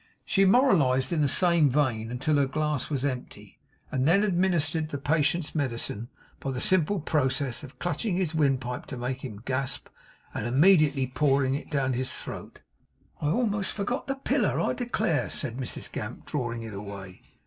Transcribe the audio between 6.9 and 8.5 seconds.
process of clutching his